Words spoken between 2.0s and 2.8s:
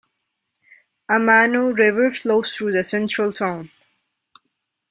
flows through